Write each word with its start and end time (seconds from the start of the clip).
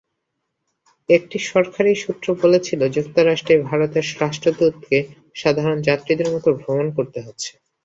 একটি 1.09 1.37
সরকারি 1.49 1.91
সূত্র 2.03 2.27
বলেছিল, 2.41 2.81
যুক্তরাষ্ট্রে 2.95 3.55
ভারতের 3.69 4.05
রাষ্ট্রদূতকে 4.21 4.97
সাধারণ 5.35 5.77
যাত্রীদের 5.87 6.29
মতো 6.33 6.49
ভ্রমণ 6.59 6.87
করতে 6.97 7.19
হচ্ছে। 7.25 7.51